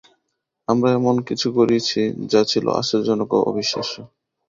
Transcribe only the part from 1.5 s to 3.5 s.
করেছি যা ছিল আশ্চর্যজনক ও